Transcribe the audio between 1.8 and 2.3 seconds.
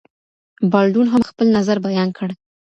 بیان کړ.